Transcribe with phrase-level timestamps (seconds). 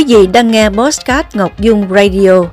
[0.00, 2.44] Quý vị đang nghe Postcard Ngọc Dung Radio,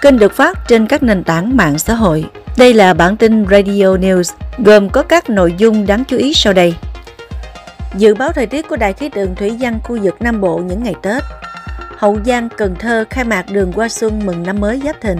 [0.00, 2.24] kênh được phát trên các nền tảng mạng xã hội.
[2.56, 6.52] Đây là bản tin Radio News gồm có các nội dung đáng chú ý sau
[6.52, 6.74] đây.
[7.96, 10.82] Dự báo thời tiết của Đài khí tượng Thủy văn khu vực Nam Bộ những
[10.82, 11.22] ngày Tết.
[11.96, 15.18] Hậu Giang, Cần Thơ khai mạc đường qua xuân mừng năm mới Giáp Thìn.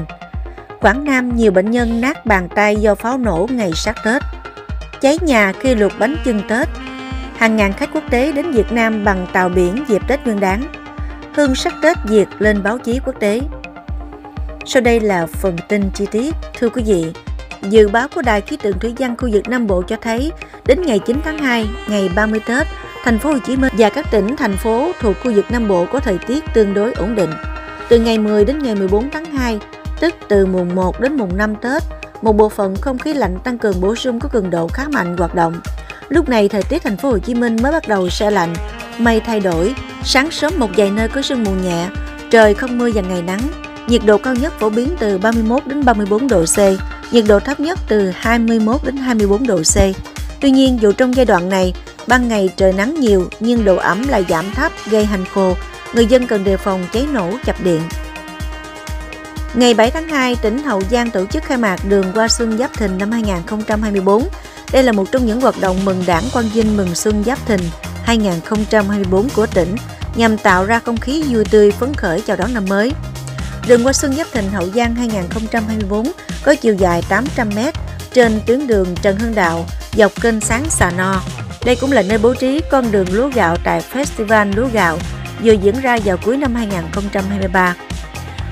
[0.81, 4.23] Quảng Nam nhiều bệnh nhân nát bàn tay do pháo nổ ngày sát Tết.
[5.01, 6.69] Cháy nhà khi luộc bánh chưng Tết.
[7.37, 10.63] Hàng ngàn khách quốc tế đến Việt Nam bằng tàu biển dịp Tết Nguyên đán
[11.35, 13.41] hương sắc Tết Việt lên báo chí quốc tế.
[14.67, 16.35] Sau đây là phần tin chi tiết.
[16.59, 17.13] Thưa quý vị,
[17.63, 20.33] dự báo của Đài khí tượng thủy văn khu vực Nam Bộ cho thấy
[20.67, 22.67] đến ngày 9 tháng 2, ngày 30 Tết,
[23.05, 25.87] thành phố Hồ Chí Minh và các tỉnh thành phố thuộc khu vực Nam Bộ
[25.93, 27.31] có thời tiết tương đối ổn định.
[27.89, 29.59] Từ ngày 10 đến ngày 14 tháng 2,
[30.01, 31.83] tức từ mùng 1 đến mùng 5 Tết,
[32.23, 35.17] một bộ phận không khí lạnh tăng cường bổ sung có cường độ khá mạnh
[35.17, 35.55] hoạt động.
[36.09, 38.55] Lúc này thời tiết thành phố Hồ Chí Minh mới bắt đầu se lạnh,
[38.99, 41.89] mây thay đổi, sáng sớm một vài nơi có sương mù nhẹ,
[42.31, 43.41] trời không mưa và ngày nắng.
[43.89, 46.59] Nhiệt độ cao nhất phổ biến từ 31 đến 34 độ C,
[47.13, 49.77] nhiệt độ thấp nhất từ 21 đến 24 độ C.
[50.41, 51.75] Tuy nhiên, dù trong giai đoạn này,
[52.07, 55.55] ban ngày trời nắng nhiều nhưng độ ẩm lại giảm thấp gây hành khô,
[55.95, 57.81] người dân cần đề phòng cháy nổ chập điện.
[59.55, 62.73] Ngày 7 tháng 2, tỉnh Hậu Giang tổ chức khai mạc đường qua xuân Giáp
[62.79, 64.29] Thìn năm 2024.
[64.73, 67.61] Đây là một trong những hoạt động mừng đảng quan dinh mừng xuân Giáp Thìn
[68.05, 69.77] 2024 của tỉnh
[70.15, 72.93] nhằm tạo ra không khí vui tươi phấn khởi chào đón năm mới.
[73.69, 76.13] Đường qua Xuân Giáp Thìn Hậu Giang 2024
[76.45, 77.73] có chiều dài 800m
[78.13, 81.23] trên tuyến đường Trần Hưng Đạo dọc kênh Sáng Xà No.
[81.65, 84.99] Đây cũng là nơi bố trí con đường lúa gạo tại Festival Lúa Gạo
[85.43, 87.77] vừa diễn ra vào cuối năm 2023.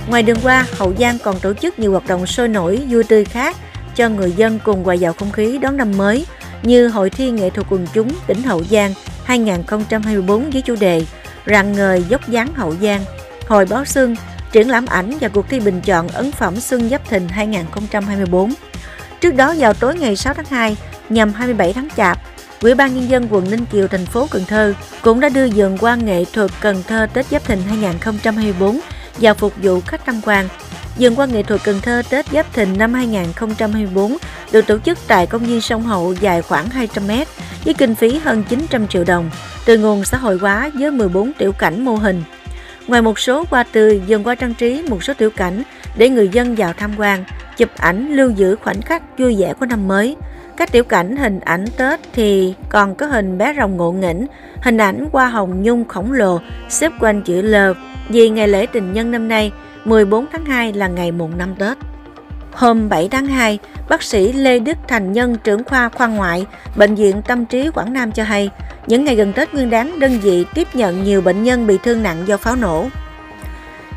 [0.08, 3.24] Ngoài đường qua, Hậu Giang còn tổ chức nhiều hoạt động sôi nổi, vui tươi
[3.24, 3.56] khác
[3.96, 6.26] cho người dân cùng hòa vào không khí đón năm mới
[6.62, 8.94] như Hội thi nghệ thuật quần chúng tỉnh Hậu Giang
[9.30, 11.04] 2024 với chủ đề
[11.46, 13.04] Rạng ngời dốc dáng Hậu Giang,
[13.48, 14.16] Hồi báo xuân,
[14.52, 18.54] triển lãm ảnh và cuộc thi bình chọn ấn phẩm Xuân Giáp Thìn 2024.
[19.20, 20.76] Trước đó vào tối ngày 6 tháng 2,
[21.08, 22.18] nhằm 27 tháng Chạp,
[22.62, 25.78] Ủy ban Nhân dân quận Ninh Kiều, thành phố Cần Thơ cũng đã đưa dường
[25.80, 28.80] quan nghệ thuật Cần Thơ Tết Giáp Thìn 2024
[29.18, 30.48] vào phục vụ khách tham quan.
[30.96, 34.16] Dường quan nghệ thuật Cần Thơ Tết Giáp Thìn năm 2024
[34.52, 37.10] được tổ chức tại công viên sông Hậu dài khoảng 200 m
[37.64, 39.30] với kinh phí hơn 900 triệu đồng
[39.64, 42.22] từ nguồn xã hội hóa với 14 tiểu cảnh mô hình.
[42.86, 45.62] Ngoài một số hoa tươi, dần qua trang trí một số tiểu cảnh
[45.96, 47.24] để người dân vào tham quan,
[47.56, 50.16] chụp ảnh lưu giữ khoảnh khắc vui vẻ của năm mới.
[50.56, 54.26] Các tiểu cảnh hình ảnh Tết thì còn có hình bé rồng ngộ nghĩnh,
[54.62, 57.54] hình ảnh hoa hồng nhung khổng lồ xếp quanh chữ L
[58.08, 59.52] vì ngày lễ tình nhân năm nay
[59.84, 61.78] 14 tháng 2 là ngày mùng năm Tết.
[62.52, 66.46] Hôm 7 tháng 2, bác sĩ Lê Đức Thành Nhân, trưởng khoa khoa ngoại,
[66.76, 68.50] Bệnh viện Tâm trí Quảng Nam cho hay,
[68.86, 72.02] những ngày gần Tết Nguyên đán, đơn vị tiếp nhận nhiều bệnh nhân bị thương
[72.02, 72.86] nặng do pháo nổ.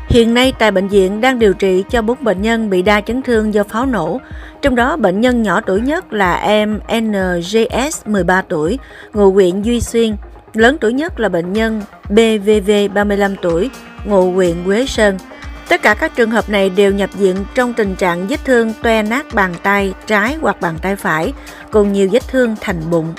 [0.08, 3.22] Hiện nay tại bệnh viện đang điều trị cho 4 bệnh nhân bị đa chấn
[3.22, 4.20] thương do pháo nổ,
[4.62, 8.78] trong đó bệnh nhân nhỏ tuổi nhất là em NGS 13 tuổi,
[9.14, 10.16] ngụ huyện Duy Xuyên,
[10.54, 13.70] lớn tuổi nhất là bệnh nhân BVV 35 tuổi,
[14.04, 15.18] ngụ huyện Quế Sơn.
[15.68, 19.02] Tất cả các trường hợp này đều nhập viện trong tình trạng vết thương toe
[19.02, 21.32] nát bàn tay trái hoặc bàn tay phải,
[21.70, 23.14] cùng nhiều vết thương thành bụng.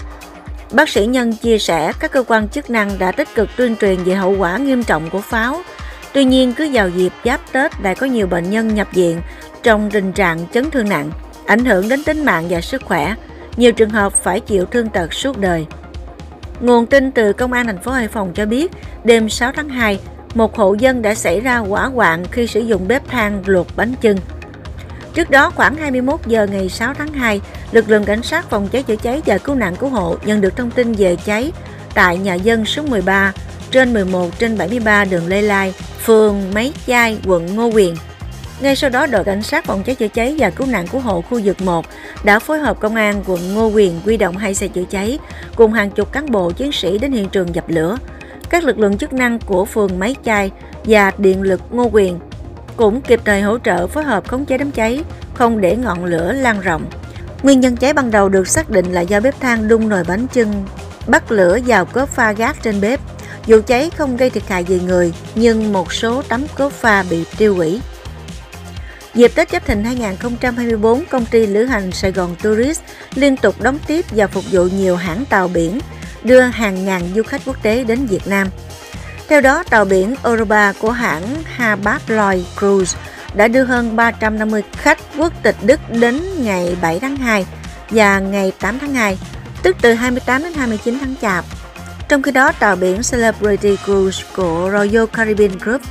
[0.71, 4.03] Bác sĩ Nhân chia sẻ các cơ quan chức năng đã tích cực tuyên truyền
[4.03, 5.61] về hậu quả nghiêm trọng của pháo.
[6.13, 9.21] Tuy nhiên, cứ vào dịp giáp Tết lại có nhiều bệnh nhân nhập viện
[9.63, 11.11] trong tình trạng chấn thương nặng,
[11.45, 13.15] ảnh hưởng đến tính mạng và sức khỏe.
[13.57, 15.65] Nhiều trường hợp phải chịu thương tật suốt đời.
[16.59, 18.71] Nguồn tin từ Công an thành phố Hải Phòng cho biết,
[19.03, 19.99] đêm 6 tháng 2,
[20.35, 23.93] một hộ dân đã xảy ra hỏa hoạn khi sử dụng bếp than luộc bánh
[24.01, 24.17] chưng.
[25.13, 27.41] Trước đó khoảng 21 giờ ngày 6 tháng 2,
[27.71, 30.57] lực lượng cảnh sát phòng cháy chữa cháy và cứu nạn cứu hộ nhận được
[30.57, 31.51] thông tin về cháy
[31.93, 33.33] tại nhà dân số 13
[33.71, 35.73] trên 11 trên 73 đường Lê Lai,
[36.03, 37.95] phường Mấy Chai, quận Ngô Quyền.
[38.61, 41.21] Ngay sau đó, đội cảnh sát phòng cháy chữa cháy và cứu nạn cứu hộ
[41.21, 41.85] khu vực 1
[42.23, 45.19] đã phối hợp công an quận Ngô Quyền quy động hai xe chữa cháy
[45.55, 47.97] cùng hàng chục cán bộ chiến sĩ đến hiện trường dập lửa.
[48.49, 50.51] Các lực lượng chức năng của phường Máy Chai
[50.83, 52.19] và điện lực Ngô Quyền
[52.77, 55.03] cũng kịp thời hỗ trợ phối hợp khống chế đám cháy,
[55.33, 56.85] không để ngọn lửa lan rộng.
[57.43, 60.27] Nguyên nhân cháy ban đầu được xác định là do bếp than đun nồi bánh
[60.27, 60.65] chưng,
[61.07, 62.99] bắt lửa vào cốp pha gác trên bếp.
[63.47, 67.23] Vụ cháy không gây thiệt hại về người, nhưng một số tấm cốp pha bị
[67.37, 67.81] tiêu hủy.
[69.13, 72.81] Dịp Tết Giáp Thìn 2024, công ty lữ hành Sài Gòn Tourist
[73.15, 75.79] liên tục đóng tiếp và phục vụ nhiều hãng tàu biển,
[76.25, 78.47] đưa hàng ngàn du khách quốc tế đến Việt Nam.
[79.27, 82.97] Theo đó, tàu biển Europa của hãng Hapag Lloyd Cruise
[83.33, 87.45] đã đưa hơn 350 khách quốc tịch Đức đến ngày 7 tháng 2
[87.89, 89.17] và ngày 8 tháng 2,
[89.63, 91.45] tức từ 28 đến 29 tháng Chạp.
[92.09, 95.81] Trong khi đó, tàu biển Celebrity Cruise của Royal Caribbean Group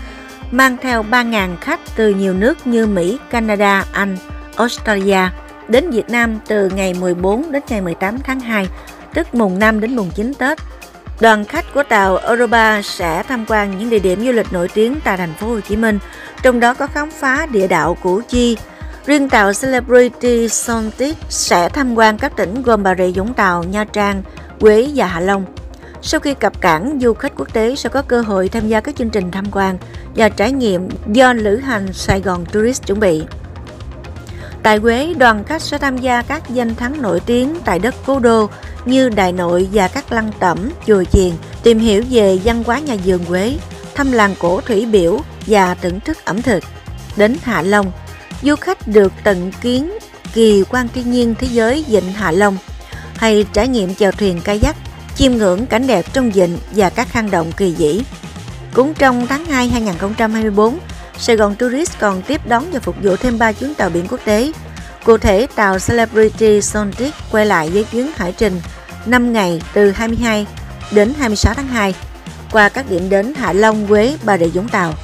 [0.50, 4.16] mang theo 3.000 khách từ nhiều nước như Mỹ, Canada, Anh,
[4.56, 5.28] Australia
[5.68, 8.68] đến Việt Nam từ ngày 14 đến ngày 18 tháng 2,
[9.14, 10.58] tức mùng 5 đến mùng 9 Tết.
[11.20, 14.96] Đoàn khách của tàu Europa sẽ tham quan những địa điểm du lịch nổi tiếng
[15.04, 15.98] tại thành phố Hồ Chí Minh,
[16.42, 18.56] trong đó có khám phá địa đạo Củ Chi.
[19.06, 23.84] Riêng tàu Celebrity Sontic sẽ tham quan các tỉnh gồm Bà Rịa Vũng Tàu, Nha
[23.84, 24.22] Trang,
[24.60, 25.44] Quế và Hạ Long.
[26.02, 28.96] Sau khi cập cảng, du khách quốc tế sẽ có cơ hội tham gia các
[28.96, 29.78] chương trình tham quan
[30.16, 33.22] và trải nghiệm do lữ hành Sài Gòn Tourist chuẩn bị.
[34.64, 38.18] Tại Quế, đoàn khách sẽ tham gia các danh thắng nổi tiếng tại đất cố
[38.18, 38.50] đô
[38.84, 41.30] như Đại Nội và các lăng tẩm, chùa chiền,
[41.62, 43.56] tìm hiểu về văn hóa nhà vườn Quế,
[43.94, 46.64] thăm làng cổ thủy biểu và thưởng thức ẩm thực.
[47.16, 47.92] Đến Hạ Long,
[48.42, 49.92] du khách được tận kiến
[50.32, 52.56] kỳ quan thiên nhiên thế giới Vịnh Hạ Long
[53.16, 54.76] hay trải nghiệm chèo thuyền kayak,
[55.14, 58.02] chiêm ngưỡng cảnh đẹp trong vịnh và các hang động kỳ dĩ.
[58.74, 60.78] Cũng trong tháng 2 2024,
[61.18, 64.20] Sài Gòn Tourist còn tiếp đón và phục vụ thêm 3 chuyến tàu biển quốc
[64.24, 64.52] tế.
[65.04, 68.60] Cụ thể, tàu Celebrity Sontic quay lại với chuyến hải trình
[69.06, 70.46] 5 ngày từ 22
[70.92, 71.94] đến 26 tháng 2
[72.52, 74.94] qua các điểm đến Hạ Long, Quế, Bà Rịa Vũng Tàu.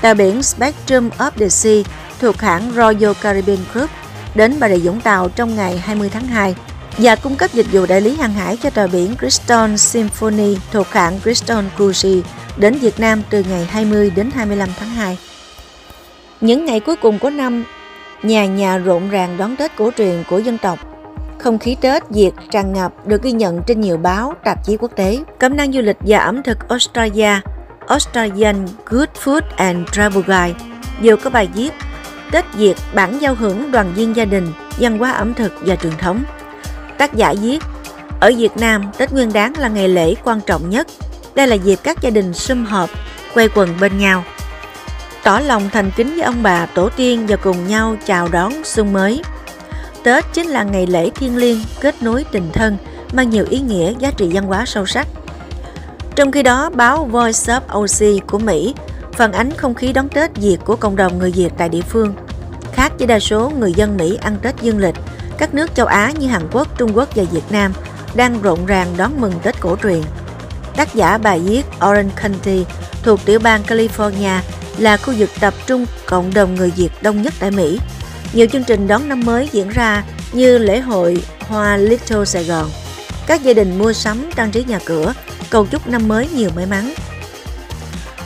[0.00, 1.82] Tàu biển Spectrum of the Sea
[2.20, 3.90] thuộc hãng Royal Caribbean Group
[4.34, 6.54] đến Bà Rịa Vũng Tàu trong ngày 20 tháng 2
[6.98, 10.86] và cung cấp dịch vụ đại lý hàng hải cho tàu biển Crystal Symphony thuộc
[10.90, 12.20] hãng Crystal Cruise
[12.56, 15.18] đến Việt Nam từ ngày 20 đến 25 tháng 2.
[16.44, 17.64] Những ngày cuối cùng của năm,
[18.22, 20.78] nhà nhà rộn ràng đón Tết cổ truyền của dân tộc.
[21.38, 24.90] Không khí Tết Việt tràn ngập được ghi nhận trên nhiều báo, tạp chí quốc
[24.96, 25.18] tế.
[25.38, 27.30] Cẩm năng du lịch và ẩm thực Australia,
[27.86, 30.54] Australian Good Food and Travel Guide
[31.00, 31.70] đều có bài viết
[32.32, 34.48] Tết Việt bản giao hưởng đoàn viên gia đình,
[34.78, 36.24] văn hóa ẩm thực và truyền thống.
[36.98, 37.58] Tác giả viết
[38.20, 40.86] Ở Việt Nam, Tết Nguyên Đán là ngày lễ quan trọng nhất.
[41.34, 42.90] Đây là dịp các gia đình sum họp,
[43.34, 44.24] quay quần bên nhau
[45.24, 48.92] tỏ lòng thành kính với ông bà tổ tiên và cùng nhau chào đón xuân
[48.92, 49.22] mới.
[50.02, 52.76] Tết chính là ngày lễ thiêng liêng kết nối tình thân,
[53.12, 55.06] mang nhiều ý nghĩa giá trị văn hóa sâu sắc.
[56.16, 58.74] Trong khi đó, báo Voice of OC của Mỹ
[59.12, 62.14] phản ánh không khí đón Tết Việt của cộng đồng người Việt tại địa phương.
[62.72, 64.94] Khác với đa số người dân Mỹ ăn Tết dương lịch,
[65.38, 67.72] các nước châu Á như Hàn Quốc, Trung Quốc và Việt Nam
[68.14, 70.02] đang rộn ràng đón mừng Tết cổ truyền.
[70.76, 72.64] Tác giả bài viết Orange County
[73.02, 74.38] thuộc tiểu bang California
[74.78, 77.78] là khu vực tập trung cộng đồng người Việt đông nhất tại Mỹ.
[78.32, 82.70] Nhiều chương trình đón năm mới diễn ra như lễ hội Hoa Little Sài Gòn.
[83.26, 85.14] Các gia đình mua sắm trang trí nhà cửa,
[85.50, 86.94] cầu chúc năm mới nhiều may mắn.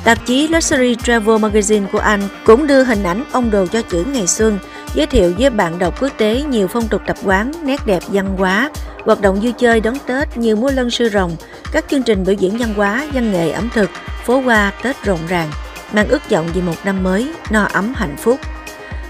[0.04, 4.04] Tạp chí Luxury Travel Magazine của Anh cũng đưa hình ảnh ông đồ cho chữ
[4.04, 4.58] ngày xuân,
[4.94, 8.36] giới thiệu với bạn đọc quốc tế nhiều phong tục tập quán, nét đẹp văn
[8.38, 8.70] hóa,
[9.04, 11.36] hoạt động vui chơi đón Tết như múa lân sư rồng,
[11.72, 13.90] các chương trình biểu diễn văn hóa, văn nghệ ẩm thực,
[14.24, 15.50] phố hoa Tết rộn ràng
[15.92, 18.40] mang ước vọng về một năm mới no ấm hạnh phúc.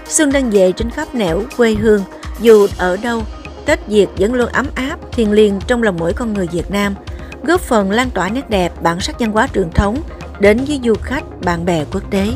[0.07, 2.03] Xuân đang về trên khắp nẻo quê hương,
[2.39, 3.23] dù ở đâu,
[3.65, 6.95] Tết Việt vẫn luôn ấm áp, thiêng liêng trong lòng mỗi con người Việt Nam,
[7.43, 10.01] góp phần lan tỏa nét đẹp, bản sắc văn hóa truyền thống
[10.39, 12.27] đến với du khách, bạn bè quốc tế.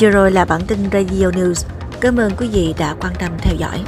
[0.00, 1.66] Vừa rồi là bản tin Radio News.
[2.00, 3.84] Cảm ơn quý vị đã quan tâm theo dõi.